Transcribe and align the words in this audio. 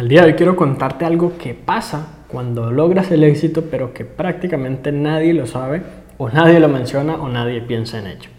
El 0.00 0.08
día 0.08 0.22
de 0.22 0.28
hoy 0.28 0.32
quiero 0.32 0.56
contarte 0.56 1.04
algo 1.04 1.36
que 1.36 1.52
pasa 1.52 2.24
cuando 2.26 2.70
logras 2.70 3.10
el 3.10 3.22
éxito, 3.22 3.64
pero 3.70 3.92
que 3.92 4.06
prácticamente 4.06 4.92
nadie 4.92 5.34
lo 5.34 5.46
sabe, 5.46 5.82
o 6.16 6.30
nadie 6.30 6.58
lo 6.58 6.68
menciona, 6.70 7.16
o 7.16 7.28
nadie 7.28 7.60
piensa 7.60 7.98
en 7.98 8.06
ello. 8.06 8.30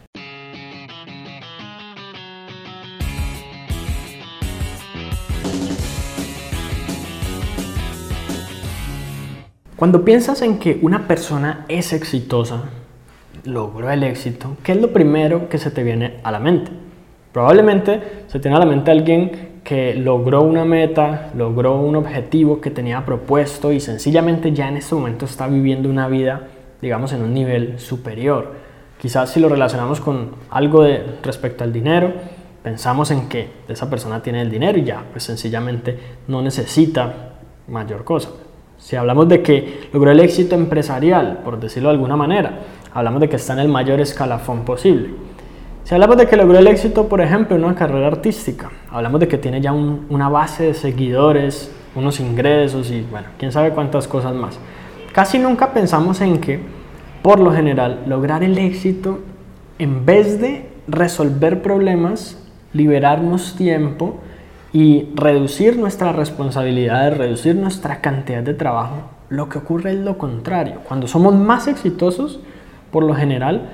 Cuando 9.75 10.03
piensas 10.03 10.41
en 10.41 10.57
que 10.57 10.79
una 10.81 11.07
persona 11.07 11.65
es 11.67 11.93
exitosa, 11.93 12.63
logró 13.43 13.91
el 13.91 14.01
éxito, 14.01 14.57
¿qué 14.63 14.71
es 14.71 14.81
lo 14.81 14.91
primero 14.91 15.47
que 15.47 15.59
se 15.59 15.69
te 15.69 15.83
viene 15.83 16.21
a 16.23 16.31
la 16.31 16.39
mente? 16.39 16.71
Probablemente 17.31 18.23
se 18.25 18.39
tiene 18.39 18.57
a 18.57 18.59
la 18.61 18.65
mente 18.65 18.89
alguien 18.89 19.50
que 19.63 19.93
logró 19.93 20.41
una 20.41 20.65
meta, 20.65 21.31
logró 21.35 21.79
un 21.79 21.95
objetivo 21.95 22.61
que 22.61 22.71
tenía 22.71 23.05
propuesto 23.05 23.71
y 23.71 23.79
sencillamente 23.79 24.51
ya 24.51 24.67
en 24.67 24.77
este 24.77 24.95
momento 24.95 25.25
está 25.25 25.47
viviendo 25.47 25.89
una 25.89 26.07
vida, 26.07 26.47
digamos, 26.81 27.13
en 27.13 27.21
un 27.21 27.33
nivel 27.33 27.79
superior. 27.79 28.53
Quizás 28.99 29.29
si 29.29 29.39
lo 29.39 29.49
relacionamos 29.49 29.99
con 30.01 30.31
algo 30.49 30.83
de 30.83 31.03
respecto 31.23 31.63
al 31.63 31.71
dinero, 31.73 32.13
pensamos 32.63 33.11
en 33.11 33.29
que 33.29 33.49
esa 33.67 33.89
persona 33.89 34.21
tiene 34.21 34.41
el 34.41 34.49
dinero 34.49 34.77
y 34.77 34.83
ya, 34.83 35.03
pues 35.11 35.23
sencillamente 35.23 35.97
no 36.27 36.41
necesita 36.41 37.33
mayor 37.67 38.03
cosa. 38.03 38.29
Si 38.77 38.95
hablamos 38.95 39.29
de 39.29 39.43
que 39.43 39.89
logró 39.93 40.11
el 40.11 40.19
éxito 40.19 40.55
empresarial, 40.55 41.41
por 41.43 41.59
decirlo 41.59 41.89
de 41.89 41.95
alguna 41.95 42.15
manera, 42.15 42.59
hablamos 42.93 43.21
de 43.21 43.29
que 43.29 43.35
está 43.35 43.53
en 43.53 43.59
el 43.59 43.67
mayor 43.67 43.99
escalafón 43.99 44.65
posible. 44.65 45.09
Si 45.83 45.95
hablamos 45.95 46.17
de 46.17 46.27
que 46.27 46.37
logró 46.37 46.59
el 46.59 46.67
éxito, 46.67 47.09
por 47.09 47.21
ejemplo, 47.21 47.55
en 47.55 47.63
una 47.63 47.75
carrera 47.75 48.07
artística, 48.07 48.69
hablamos 48.91 49.19
de 49.19 49.27
que 49.27 49.37
tiene 49.37 49.61
ya 49.61 49.73
una 49.73 50.29
base 50.29 50.63
de 50.65 50.73
seguidores, 50.73 51.71
unos 51.95 52.19
ingresos 52.19 52.91
y 52.91 53.01
bueno, 53.01 53.27
quién 53.37 53.51
sabe 53.51 53.71
cuántas 53.71 54.07
cosas 54.07 54.33
más. 54.33 54.59
Casi 55.11 55.39
nunca 55.39 55.73
pensamos 55.73 56.21
en 56.21 56.39
que, 56.39 56.61
por 57.21 57.39
lo 57.39 57.51
general, 57.51 58.03
lograr 58.05 58.43
el 58.43 58.57
éxito, 58.57 59.19
en 59.79 60.05
vez 60.05 60.39
de 60.39 60.69
resolver 60.87 61.61
problemas, 61.61 62.37
liberarnos 62.73 63.55
tiempo 63.55 64.19
y 64.71 65.09
reducir 65.15 65.77
nuestras 65.77 66.15
responsabilidades, 66.15 67.17
reducir 67.17 67.55
nuestra 67.55 67.99
cantidad 67.99 68.43
de 68.43 68.53
trabajo, 68.53 69.09
lo 69.29 69.49
que 69.49 69.57
ocurre 69.57 69.91
es 69.91 69.99
lo 69.99 70.17
contrario. 70.17 70.81
Cuando 70.87 71.07
somos 71.07 71.33
más 71.33 71.67
exitosos, 71.67 72.39
por 72.91 73.03
lo 73.03 73.15
general, 73.15 73.69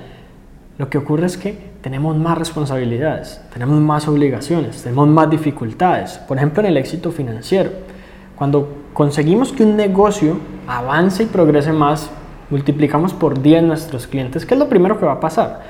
lo 0.78 0.88
que 0.90 0.98
ocurre 0.98 1.26
es 1.26 1.36
que 1.36 1.67
tenemos 1.82 2.16
más 2.16 2.36
responsabilidades, 2.36 3.40
tenemos 3.52 3.80
más 3.80 4.08
obligaciones, 4.08 4.82
tenemos 4.82 5.08
más 5.08 5.30
dificultades. 5.30 6.18
Por 6.26 6.36
ejemplo, 6.36 6.62
en 6.62 6.70
el 6.70 6.76
éxito 6.76 7.12
financiero. 7.12 7.70
Cuando 8.36 8.68
conseguimos 8.92 9.52
que 9.52 9.64
un 9.64 9.76
negocio 9.76 10.38
avance 10.66 11.24
y 11.24 11.26
progrese 11.26 11.72
más, 11.72 12.10
multiplicamos 12.50 13.12
por 13.12 13.40
10 13.40 13.62
nuestros 13.62 14.06
clientes. 14.06 14.44
¿Qué 14.44 14.54
es 14.54 14.60
lo 14.60 14.68
primero 14.68 14.98
que 14.98 15.06
va 15.06 15.12
a 15.12 15.20
pasar? 15.20 15.60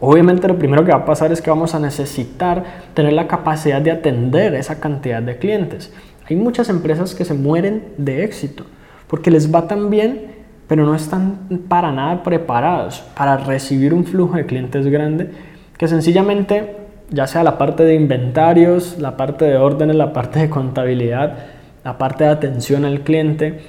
Obviamente 0.00 0.46
lo 0.46 0.58
primero 0.58 0.84
que 0.84 0.92
va 0.92 0.98
a 0.98 1.04
pasar 1.04 1.32
es 1.32 1.42
que 1.42 1.50
vamos 1.50 1.74
a 1.74 1.80
necesitar 1.80 2.64
tener 2.94 3.12
la 3.12 3.26
capacidad 3.26 3.82
de 3.82 3.90
atender 3.90 4.54
esa 4.54 4.78
cantidad 4.78 5.20
de 5.20 5.38
clientes. 5.38 5.92
Hay 6.28 6.36
muchas 6.36 6.68
empresas 6.68 7.14
que 7.14 7.24
se 7.24 7.34
mueren 7.34 7.94
de 7.96 8.24
éxito 8.24 8.64
porque 9.08 9.30
les 9.30 9.52
va 9.52 9.66
tan 9.66 9.90
bien 9.90 10.38
pero 10.68 10.84
no 10.84 10.94
están 10.94 11.64
para 11.66 11.90
nada 11.90 12.22
preparados 12.22 13.02
para 13.16 13.38
recibir 13.38 13.94
un 13.94 14.04
flujo 14.04 14.36
de 14.36 14.46
clientes 14.46 14.86
grande 14.86 15.30
que 15.78 15.88
sencillamente, 15.88 16.76
ya 17.10 17.26
sea 17.26 17.42
la 17.42 17.56
parte 17.56 17.84
de 17.84 17.94
inventarios, 17.94 18.98
la 18.98 19.16
parte 19.16 19.46
de 19.46 19.56
órdenes, 19.56 19.96
la 19.96 20.12
parte 20.12 20.40
de 20.40 20.50
contabilidad, 20.50 21.38
la 21.84 21.96
parte 21.96 22.24
de 22.24 22.30
atención 22.30 22.84
al 22.84 23.00
cliente, 23.00 23.60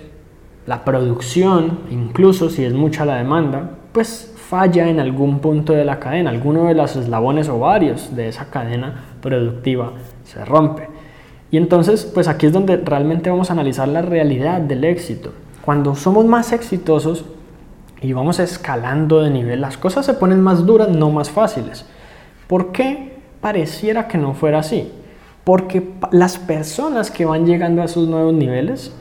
la 0.65 0.83
producción, 0.83 1.79
incluso 1.89 2.49
si 2.49 2.65
es 2.65 2.73
mucha 2.73 3.05
la 3.05 3.15
demanda, 3.15 3.71
pues 3.93 4.33
falla 4.35 4.89
en 4.89 4.99
algún 4.99 5.39
punto 5.39 5.73
de 5.73 5.85
la 5.85 5.99
cadena, 5.99 6.31
alguno 6.31 6.65
de 6.65 6.73
los 6.73 6.95
eslabones 6.95 7.49
o 7.49 7.59
varios 7.59 8.15
de 8.15 8.27
esa 8.27 8.49
cadena 8.49 9.05
productiva 9.21 9.93
se 10.23 10.43
rompe. 10.43 10.87
Y 11.51 11.57
entonces, 11.57 12.05
pues 12.05 12.27
aquí 12.27 12.47
es 12.47 12.53
donde 12.53 12.77
realmente 12.77 13.29
vamos 13.29 13.49
a 13.49 13.53
analizar 13.53 13.87
la 13.87 14.01
realidad 14.01 14.61
del 14.61 14.83
éxito. 14.83 15.31
Cuando 15.63 15.95
somos 15.95 16.25
más 16.25 16.51
exitosos 16.51 17.25
y 18.01 18.13
vamos 18.13 18.39
escalando 18.39 19.21
de 19.21 19.29
nivel, 19.29 19.61
las 19.61 19.77
cosas 19.77 20.05
se 20.05 20.13
ponen 20.13 20.41
más 20.41 20.65
duras, 20.65 20.89
no 20.89 21.09
más 21.09 21.29
fáciles. 21.29 21.85
¿Por 22.49 22.71
qué 22.71 23.11
pareciera 23.41 24.07
que 24.07 24.17
no 24.17 24.33
fuera 24.33 24.57
así? 24.57 24.91
Porque 25.43 25.87
las 26.09 26.39
personas 26.39 27.11
que 27.11 27.23
van 27.23 27.45
llegando 27.45 27.83
a 27.83 27.85
esos 27.85 28.07
nuevos 28.07 28.33
niveles 28.33 28.91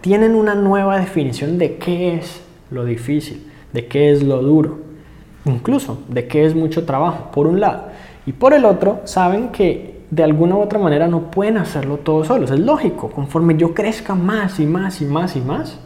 tienen 0.00 0.34
una 0.34 0.54
nueva 0.54 0.98
definición 0.98 1.58
de 1.58 1.76
qué 1.76 2.14
es 2.14 2.40
lo 2.70 2.86
difícil, 2.86 3.46
de 3.74 3.88
qué 3.88 4.10
es 4.10 4.22
lo 4.22 4.40
duro, 4.40 4.78
incluso 5.44 5.98
de 6.08 6.26
qué 6.26 6.46
es 6.46 6.54
mucho 6.54 6.86
trabajo, 6.86 7.30
por 7.30 7.46
un 7.46 7.60
lado. 7.60 7.88
Y 8.24 8.32
por 8.32 8.54
el 8.54 8.64
otro, 8.64 9.02
saben 9.04 9.50
que 9.50 10.00
de 10.10 10.24
alguna 10.24 10.56
u 10.56 10.62
otra 10.62 10.78
manera 10.78 11.08
no 11.08 11.30
pueden 11.30 11.58
hacerlo 11.58 11.98
todos 11.98 12.28
solos. 12.28 12.50
Es 12.50 12.58
lógico, 12.58 13.10
conforme 13.10 13.58
yo 13.58 13.74
crezca 13.74 14.14
más 14.14 14.60
y 14.60 14.64
más 14.64 15.02
y 15.02 15.04
más 15.04 15.36
y 15.36 15.42
más, 15.42 15.78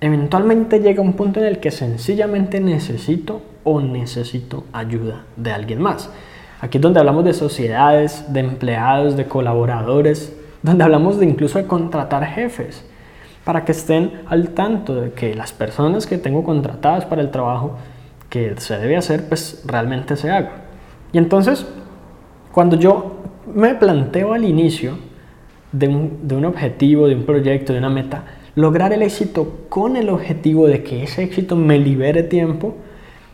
eventualmente 0.00 0.80
llega 0.80 1.02
un 1.02 1.12
punto 1.12 1.38
en 1.38 1.44
el 1.44 1.60
que 1.60 1.70
sencillamente 1.70 2.60
necesito 2.60 3.42
o 3.64 3.80
necesito 3.80 4.64
ayuda 4.72 5.24
de 5.36 5.52
alguien 5.52 5.80
más. 5.80 6.10
Aquí 6.60 6.78
es 6.78 6.82
donde 6.82 7.00
hablamos 7.00 7.24
de 7.24 7.34
sociedades, 7.34 8.32
de 8.32 8.40
empleados, 8.40 9.16
de 9.16 9.26
colaboradores, 9.26 10.36
donde 10.62 10.84
hablamos 10.84 11.18
de 11.18 11.26
incluso 11.26 11.58
de 11.58 11.66
contratar 11.66 12.24
jefes, 12.24 12.84
para 13.44 13.64
que 13.64 13.72
estén 13.72 14.22
al 14.26 14.50
tanto 14.50 14.94
de 14.94 15.12
que 15.12 15.34
las 15.34 15.52
personas 15.52 16.06
que 16.06 16.18
tengo 16.18 16.44
contratadas 16.44 17.04
para 17.04 17.22
el 17.22 17.30
trabajo 17.30 17.76
que 18.30 18.54
se 18.58 18.78
debe 18.78 18.96
hacer, 18.96 19.28
pues 19.28 19.62
realmente 19.66 20.16
se 20.16 20.30
haga. 20.30 20.52
Y 21.12 21.18
entonces, 21.18 21.66
cuando 22.52 22.76
yo 22.76 23.16
me 23.54 23.74
planteo 23.74 24.32
al 24.32 24.44
inicio 24.44 24.96
de 25.72 25.88
un, 25.88 26.44
objetivo, 26.44 27.08
de 27.08 27.14
un 27.14 27.24
proyecto, 27.24 27.72
de 27.72 27.78
una 27.78 27.90
meta, 27.90 28.24
lograr 28.54 28.92
el 28.92 29.02
éxito 29.02 29.64
con 29.68 29.96
el 29.96 30.10
objetivo 30.10 30.66
de 30.66 30.82
que 30.82 31.02
ese 31.02 31.24
éxito 31.24 31.56
me 31.56 31.78
libere 31.78 32.22
tiempo, 32.22 32.76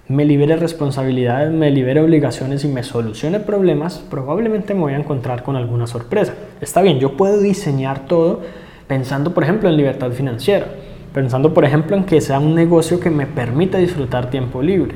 me 0.08 0.24
libere 0.24 0.56
responsabilidades, 0.56 1.52
me 1.52 1.70
libere 1.70 2.00
obligaciones 2.00 2.64
y 2.64 2.68
me 2.68 2.82
solucione 2.82 3.40
problemas, 3.40 3.98
probablemente 4.10 4.74
me 4.74 4.80
voy 4.80 4.94
a 4.94 4.98
encontrar 4.98 5.42
con 5.42 5.56
alguna 5.56 5.86
sorpresa. 5.86 6.34
Está 6.60 6.82
bien, 6.82 6.98
yo 6.98 7.16
puedo 7.16 7.40
diseñar 7.40 8.06
todo 8.06 8.40
pensando, 8.86 9.34
por 9.34 9.44
ejemplo, 9.44 9.68
en 9.68 9.76
libertad 9.76 10.10
financiera, 10.10 10.66
pensando, 11.12 11.52
por 11.52 11.64
ejemplo, 11.64 11.96
en 11.96 12.04
que 12.04 12.20
sea 12.20 12.40
un 12.40 12.54
negocio 12.54 13.00
que 13.00 13.10
me 13.10 13.26
permita 13.26 13.78
disfrutar 13.78 14.30
tiempo 14.30 14.62
libre 14.62 14.94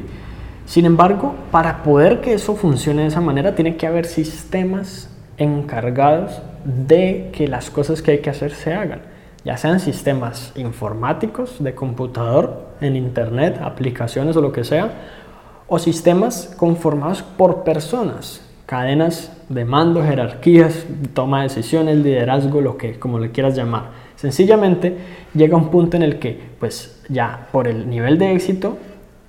sin 0.67 0.87
embargo, 0.87 1.35
para 1.51 1.83
poder 1.83 2.21
que 2.21 2.35
eso 2.35 2.55
funcione 2.55 3.03
de 3.03 3.09
esa 3.09 3.21
manera, 3.21 3.55
tiene 3.55 3.77
que 3.77 3.87
haber 3.87 4.07
sistemas 4.07 5.11
encargados 5.37 6.41
de 6.65 7.31
que 7.33 7.49
las 7.49 7.71
cosas 7.71 8.01
que 8.01 8.13
hay 8.13 8.19
que 8.21 8.31
hacer 8.31 8.53
se 8.53 8.73
hagan, 8.73 9.03
ya 9.45 9.57
sean 9.57 9.81
sistemas 9.81 10.53
informáticos, 10.57 11.63
de 11.63 11.75
computador, 11.75 12.69
en 12.81 12.97
internet, 12.97 13.61
aplicaciones 13.63 14.37
o 14.37 14.41
lo 14.41 14.53
que 14.53 14.65
sea, 14.65 14.93
o 15.67 15.79
sistemas 15.79 16.55
conformados 16.57 17.23
por 17.23 17.65
personas, 17.65 18.41
cadenas 18.67 19.33
de 19.49 19.65
mando, 19.65 20.03
jerarquías, 20.03 20.87
toma 21.15 21.39
de 21.39 21.49
decisiones, 21.49 21.99
liderazgo, 21.99 22.61
lo 22.61 22.77
que 22.77 22.99
como 22.99 23.19
le 23.19 23.31
quieras 23.31 23.57
llamar. 23.57 23.91
Sencillamente 24.17 24.97
llega 25.35 25.57
un 25.57 25.69
punto 25.69 25.97
en 25.97 26.05
el 26.05 26.19
que, 26.19 26.41
pues 26.61 27.03
ya 27.09 27.49
por 27.51 27.67
el 27.67 27.89
nivel 27.91 28.19
de 28.19 28.33
éxito, 28.35 28.77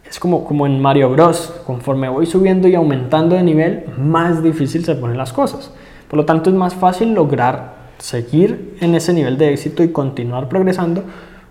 es 0.07 0.19
como, 0.19 0.45
como 0.45 0.67
en 0.67 0.79
Mario 0.79 1.09
Bros. 1.09 1.51
Conforme 1.65 2.07
voy 2.07 2.27
subiendo 2.27 2.67
y 2.67 2.75
aumentando 2.75 3.35
de 3.35 3.41
nivel, 3.41 3.85
más 3.97 4.43
difícil 4.43 4.85
se 4.85 4.93
ponen 4.93 5.17
las 5.17 5.33
cosas. 5.33 5.71
Por 6.07 6.17
lo 6.17 6.25
tanto, 6.25 6.51
es 6.51 6.55
más 6.55 6.75
fácil 6.75 7.13
lograr 7.15 7.82
seguir 8.03 8.75
en 8.81 8.95
ese 8.95 9.13
nivel 9.13 9.37
de 9.37 9.53
éxito 9.53 9.81
y 9.81 9.93
continuar 9.93 10.49
progresando 10.49 11.03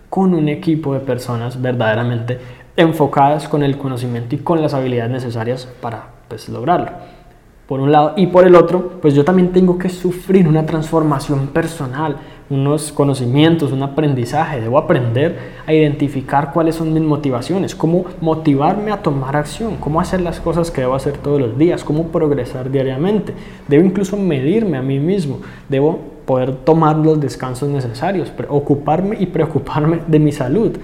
con 0.07 0.35
un 0.35 0.49
equipo 0.49 0.93
de 0.93 0.99
personas 0.99 1.59
verdaderamente 1.59 2.37
enfocadas 2.77 3.47
con 3.47 3.63
el 3.63 3.75
conocimiento 3.75 4.35
y 4.35 4.37
con 4.37 4.61
las 4.61 4.75
habilidades 4.75 5.11
necesarias 5.11 5.67
para 5.81 6.09
pues, 6.27 6.49
lograrlo. 6.49 6.91
Por 7.67 7.79
un 7.79 7.91
lado, 7.91 8.13
y 8.17 8.27
por 8.27 8.45
el 8.45 8.53
otro, 8.53 8.99
pues 9.01 9.15
yo 9.15 9.25
también 9.25 9.51
tengo 9.51 9.79
que 9.79 9.89
sufrir 9.89 10.47
una 10.47 10.63
transformación 10.63 11.47
personal, 11.47 12.17
unos 12.51 12.91
conocimientos, 12.91 13.71
un 13.71 13.81
aprendizaje, 13.81 14.61
debo 14.61 14.77
aprender 14.77 15.39
a 15.65 15.73
identificar 15.73 16.53
cuáles 16.53 16.75
son 16.75 16.93
mis 16.93 17.01
motivaciones, 17.01 17.73
cómo 17.73 18.05
motivarme 18.21 18.91
a 18.91 19.01
tomar 19.01 19.35
acción, 19.35 19.77
cómo 19.77 19.99
hacer 19.99 20.21
las 20.21 20.39
cosas 20.39 20.69
que 20.69 20.81
debo 20.81 20.93
hacer 20.93 21.17
todos 21.17 21.41
los 21.41 21.57
días, 21.57 21.83
cómo 21.83 22.09
progresar 22.09 22.69
diariamente, 22.69 23.33
debo 23.67 23.83
incluso 23.83 24.17
medirme 24.17 24.77
a 24.77 24.83
mí 24.83 24.99
mismo, 24.99 25.39
debo 25.67 26.12
poder 26.25 26.55
tomar 26.55 26.97
los 26.97 27.19
descansos 27.19 27.69
necesarios, 27.69 28.31
ocuparme 28.49 29.17
y 29.19 29.27
preocuparme 29.27 30.01
de 30.07 30.19
mi 30.19 30.31
salud. 30.31 30.77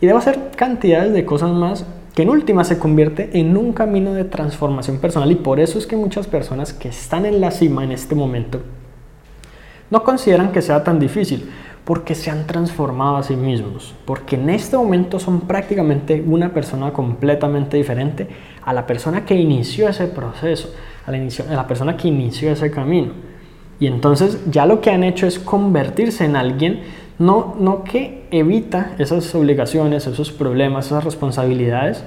Y 0.00 0.06
debo 0.06 0.18
hacer 0.18 0.50
cantidades 0.56 1.12
de 1.12 1.24
cosas 1.24 1.50
más 1.50 1.86
que 2.14 2.22
en 2.22 2.30
última 2.30 2.64
se 2.64 2.78
convierte 2.78 3.38
en 3.38 3.58
un 3.58 3.74
camino 3.74 4.14
de 4.14 4.24
transformación 4.24 4.98
personal 4.98 5.30
y 5.30 5.34
por 5.34 5.60
eso 5.60 5.78
es 5.78 5.86
que 5.86 5.96
muchas 5.96 6.26
personas 6.26 6.72
que 6.72 6.88
están 6.88 7.26
en 7.26 7.42
la 7.42 7.50
cima 7.50 7.84
en 7.84 7.92
este 7.92 8.14
momento 8.14 8.62
no 9.90 10.02
consideran 10.02 10.50
que 10.50 10.62
sea 10.62 10.82
tan 10.82 10.98
difícil 10.98 11.50
porque 11.84 12.14
se 12.14 12.30
han 12.30 12.46
transformado 12.46 13.18
a 13.18 13.22
sí 13.22 13.36
mismos, 13.36 13.94
porque 14.06 14.36
en 14.36 14.48
este 14.50 14.78
momento 14.78 15.20
son 15.20 15.42
prácticamente 15.42 16.24
una 16.26 16.54
persona 16.54 16.92
completamente 16.92 17.76
diferente 17.76 18.26
a 18.64 18.72
la 18.72 18.86
persona 18.86 19.24
que 19.24 19.34
inició 19.34 19.88
ese 19.88 20.06
proceso, 20.06 20.74
a 21.06 21.12
la, 21.12 21.18
a 21.18 21.54
la 21.54 21.66
persona 21.68 21.96
que 21.96 22.08
inició 22.08 22.50
ese 22.50 22.70
camino. 22.70 23.12
Y 23.78 23.86
entonces 23.86 24.40
ya 24.50 24.66
lo 24.66 24.80
que 24.80 24.90
han 24.90 25.04
hecho 25.04 25.26
es 25.26 25.38
convertirse 25.38 26.24
en 26.24 26.36
alguien 26.36 26.80
no, 27.18 27.54
no 27.58 27.84
que 27.84 28.26
evita 28.30 28.94
esas 28.98 29.34
obligaciones, 29.34 30.06
esos 30.06 30.32
problemas, 30.32 30.86
esas 30.86 31.04
responsabilidades, 31.04 32.04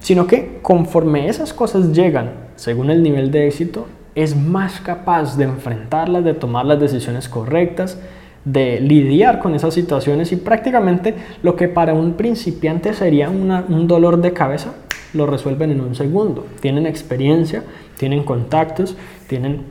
sino 0.00 0.26
que 0.26 0.58
conforme 0.62 1.28
esas 1.28 1.52
cosas 1.52 1.92
llegan, 1.92 2.32
según 2.56 2.90
el 2.90 3.02
nivel 3.02 3.30
de 3.30 3.46
éxito, 3.46 3.86
es 4.14 4.36
más 4.36 4.80
capaz 4.80 5.36
de 5.36 5.44
enfrentarlas, 5.44 6.24
de 6.24 6.34
tomar 6.34 6.66
las 6.66 6.80
decisiones 6.80 7.28
correctas, 7.28 7.98
de 8.44 8.80
lidiar 8.80 9.38
con 9.38 9.54
esas 9.54 9.74
situaciones 9.74 10.32
y 10.32 10.36
prácticamente 10.36 11.14
lo 11.42 11.56
que 11.56 11.68
para 11.68 11.92
un 11.92 12.14
principiante 12.14 12.94
sería 12.94 13.28
un 13.28 13.86
dolor 13.86 14.20
de 14.20 14.32
cabeza, 14.32 14.72
lo 15.12 15.26
resuelven 15.26 15.70
en 15.70 15.80
un 15.80 15.94
segundo. 15.94 16.46
Tienen 16.60 16.86
experiencia, 16.86 17.64
tienen 17.98 18.24
contactos, 18.24 18.96
tienen, 19.26 19.62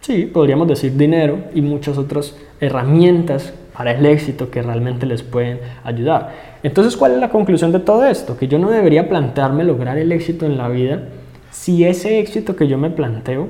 sí, 0.00 0.24
podríamos 0.26 0.68
decir 0.68 0.96
dinero 0.96 1.38
y 1.54 1.62
muchas 1.62 1.98
otras 1.98 2.36
herramientas 2.60 3.52
para 3.72 3.92
el 3.92 4.04
éxito 4.04 4.50
que 4.50 4.62
realmente 4.62 5.06
les 5.06 5.22
pueden 5.22 5.60
ayudar. 5.84 6.34
Entonces, 6.62 6.96
¿cuál 6.96 7.12
es 7.12 7.18
la 7.18 7.30
conclusión 7.30 7.72
de 7.72 7.80
todo 7.80 8.04
esto? 8.04 8.36
Que 8.36 8.48
yo 8.48 8.58
no 8.58 8.70
debería 8.70 9.08
plantearme 9.08 9.64
lograr 9.64 9.96
el 9.96 10.12
éxito 10.12 10.44
en 10.44 10.58
la 10.58 10.68
vida 10.68 11.04
si 11.50 11.84
ese 11.84 12.20
éxito 12.20 12.56
que 12.56 12.68
yo 12.68 12.78
me 12.78 12.90
planteo 12.90 13.48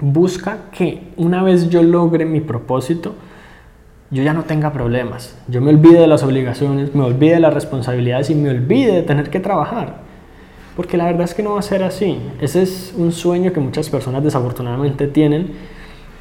busca 0.00 0.70
que 0.70 1.12
una 1.16 1.42
vez 1.42 1.68
yo 1.68 1.82
logre 1.82 2.24
mi 2.24 2.40
propósito, 2.40 3.14
yo 4.10 4.22
ya 4.22 4.32
no 4.32 4.44
tenga 4.44 4.72
problemas, 4.72 5.38
yo 5.48 5.60
me 5.60 5.70
olvide 5.70 6.00
de 6.00 6.06
las 6.06 6.22
obligaciones, 6.22 6.94
me 6.94 7.04
olvide 7.04 7.34
de 7.34 7.40
las 7.40 7.52
responsabilidades 7.52 8.30
y 8.30 8.34
me 8.34 8.50
olvide 8.50 8.92
de 8.92 9.02
tener 9.02 9.28
que 9.28 9.40
trabajar. 9.40 10.07
Porque 10.78 10.96
la 10.96 11.06
verdad 11.06 11.22
es 11.22 11.34
que 11.34 11.42
no 11.42 11.54
va 11.54 11.58
a 11.58 11.62
ser 11.62 11.82
así. 11.82 12.20
Ese 12.40 12.62
es 12.62 12.94
un 12.96 13.10
sueño 13.10 13.52
que 13.52 13.58
muchas 13.58 13.90
personas 13.90 14.22
desafortunadamente 14.22 15.08
tienen 15.08 15.50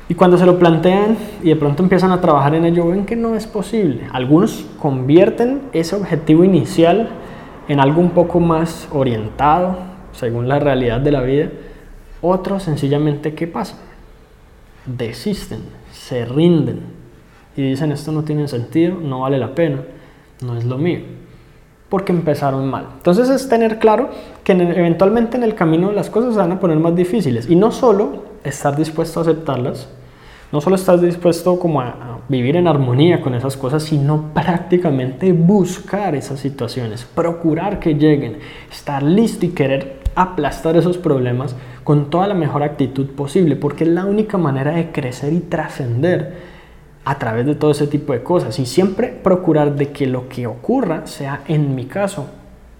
y 0.10 0.16
cuando 0.16 0.36
se 0.36 0.48
lo 0.48 0.58
plantean 0.58 1.16
y 1.44 1.50
de 1.50 1.56
pronto 1.56 1.84
empiezan 1.84 2.12
a 2.12 2.20
trabajar 2.22 2.56
en 2.56 2.66
ello, 2.66 2.88
ven 2.88 3.06
que 3.06 3.16
no 3.16 3.36
es 3.36 3.46
posible. 3.46 4.08
Algunos 4.12 4.66
convierten 4.80 5.62
ese 5.74 5.96
objetivo 5.96 6.44
inicial 6.44 7.08
en 7.68 7.80
algo 7.80 8.02
un 8.02 8.10
poco 8.10 8.40
más 8.40 8.88
orientado, 8.92 9.78
según 10.12 10.48
la 10.48 10.58
realidad 10.58 11.02
de 11.02 11.12
la 11.12 11.22
vida. 11.22 11.50
Otros 12.24 12.64
sencillamente, 12.64 13.36
¿qué 13.36 13.46
pasa? 13.46 13.78
Desisten, 14.88 15.60
se 15.92 16.26
rinden, 16.26 16.80
y 17.56 17.62
dicen 17.62 17.92
esto 17.92 18.12
no 18.12 18.24
tiene 18.24 18.48
sentido, 18.48 18.96
no 18.96 19.20
vale 19.20 19.38
la 19.38 19.54
pena, 19.54 19.82
no 20.42 20.58
es 20.58 20.66
lo 20.66 20.80
mío, 20.80 21.02
porque 21.90 22.12
empezaron 22.12 22.70
mal. 22.70 22.86
Entonces 22.98 23.30
es 23.30 23.48
tener 23.48 23.80
claro 23.80 24.10
que 24.44 24.54
eventualmente 24.54 25.38
en 25.38 25.44
el 25.44 25.56
camino 25.56 25.92
las 25.92 26.10
cosas 26.10 26.34
se 26.34 26.40
van 26.40 26.52
a 26.52 26.60
poner 26.60 26.78
más 26.80 26.96
difíciles 26.96 27.50
y 27.50 27.56
no 27.56 27.72
solo 27.72 28.24
estar 28.44 28.76
dispuesto 28.76 29.20
a 29.20 29.24
aceptarlas, 29.24 29.88
no 30.52 30.62
solo 30.62 30.76
estar 30.76 31.00
dispuesto 31.00 31.60
como 31.60 31.82
a, 31.82 31.88
a 31.88 32.20
vivir 32.30 32.56
en 32.56 32.68
armonía 32.68 33.22
con 33.22 33.36
esas 33.36 33.56
cosas, 33.58 33.84
sino 33.84 34.34
prácticamente 34.34 35.32
buscar 35.32 36.16
esas 36.16 36.40
situaciones, 36.40 37.06
procurar 37.06 37.80
que 37.80 37.96
lleguen, 37.96 38.40
estar 38.72 39.04
listo 39.04 39.46
y 39.46 39.50
querer 39.50 40.00
aplastar 40.16 40.76
esos 40.76 40.98
problemas 40.98 41.56
con 41.84 42.10
toda 42.10 42.28
la 42.28 42.34
mejor 42.34 42.64
actitud 42.64 43.06
posible, 43.08 43.56
porque 43.56 43.84
es 43.84 43.90
la 43.90 44.06
única 44.06 44.38
manera 44.38 44.72
de 44.72 44.92
crecer 44.92 45.32
y 45.32 45.40
trascender 45.40 46.57
a 47.08 47.18
través 47.18 47.46
de 47.46 47.56
todo 47.56 47.72
ese 47.72 47.88
tipo 47.88 48.12
de 48.12 48.22
cosas 48.22 48.60
y 48.60 48.66
siempre 48.66 49.08
procurar 49.08 49.76
de 49.76 49.92
que 49.94 50.06
lo 50.08 50.28
que 50.28 50.46
ocurra 50.46 51.08
sea, 51.08 51.40
en 51.48 51.74
mi 51.74 51.86
caso, 51.86 52.28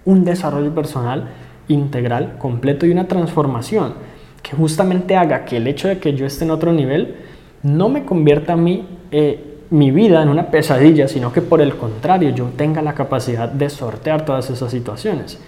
un 0.04 0.22
desarrollo 0.22 0.74
personal 0.74 1.30
integral, 1.66 2.36
completo 2.36 2.84
y 2.84 2.90
una 2.90 3.08
transformación 3.08 3.94
que 4.42 4.54
justamente 4.54 5.16
haga 5.16 5.46
que 5.46 5.56
el 5.56 5.66
hecho 5.66 5.88
de 5.88 5.98
que 5.98 6.12
yo 6.12 6.26
esté 6.26 6.44
en 6.44 6.50
otro 6.50 6.74
nivel 6.74 7.16
no 7.62 7.88
me 7.88 8.04
convierta 8.04 8.52
a 8.52 8.56
mí 8.56 8.86
eh, 9.10 9.60
mi 9.70 9.90
vida 9.92 10.22
en 10.22 10.28
una 10.28 10.50
pesadilla, 10.50 11.08
sino 11.08 11.32
que 11.32 11.40
por 11.40 11.62
el 11.62 11.76
contrario 11.76 12.28
yo 12.28 12.50
tenga 12.54 12.82
la 12.82 12.92
capacidad 12.92 13.48
de 13.48 13.70
sortear 13.70 14.26
todas 14.26 14.50
esas 14.50 14.70
situaciones. 14.70 15.38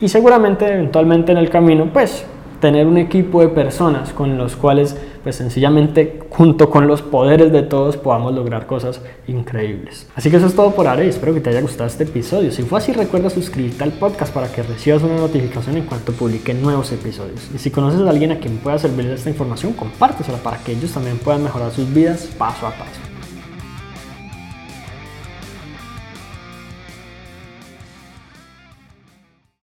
Y 0.00 0.08
seguramente 0.08 0.66
eventualmente 0.66 1.32
en 1.32 1.38
el 1.38 1.50
camino, 1.50 1.90
pues 1.92 2.24
tener 2.62 2.86
un 2.86 2.96
equipo 2.96 3.40
de 3.40 3.48
personas 3.48 4.12
con 4.12 4.38
los 4.38 4.54
cuales 4.54 4.96
pues 5.24 5.34
sencillamente 5.34 6.20
junto 6.30 6.70
con 6.70 6.86
los 6.86 7.02
poderes 7.02 7.50
de 7.50 7.64
todos 7.64 7.96
podamos 7.96 8.32
lograr 8.34 8.66
cosas 8.66 9.00
increíbles. 9.26 10.08
Así 10.14 10.30
que 10.30 10.36
eso 10.36 10.46
es 10.46 10.54
todo 10.54 10.70
por 10.70 10.86
ahora 10.86 11.04
y 11.04 11.08
espero 11.08 11.34
que 11.34 11.40
te 11.40 11.50
haya 11.50 11.60
gustado 11.60 11.88
este 11.88 12.04
episodio. 12.04 12.52
Si 12.52 12.62
fue 12.62 12.78
así 12.78 12.92
recuerda 12.92 13.30
suscribirte 13.30 13.82
al 13.82 13.90
podcast 13.90 14.32
para 14.32 14.46
que 14.46 14.62
recibas 14.62 15.02
una 15.02 15.16
notificación 15.16 15.76
en 15.76 15.86
cuanto 15.86 16.12
publique 16.12 16.54
nuevos 16.54 16.92
episodios. 16.92 17.50
Y 17.52 17.58
si 17.58 17.72
conoces 17.72 18.00
a 18.00 18.08
alguien 18.08 18.30
a 18.30 18.38
quien 18.38 18.58
pueda 18.58 18.78
servir 18.78 19.06
esta 19.06 19.28
información, 19.28 19.72
compártesela 19.72 20.38
para 20.38 20.58
que 20.58 20.70
ellos 20.70 20.92
también 20.92 21.18
puedan 21.18 21.42
mejorar 21.42 21.72
sus 21.72 21.92
vidas 21.92 22.30
paso 22.38 22.68
a 22.68 22.70
paso. 22.70 23.11